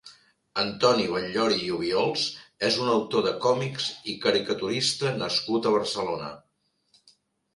[0.59, 2.23] Antoni Batllori i Obiols
[2.69, 6.31] és un autor de còmics i caricaturista nascut a Barcelona.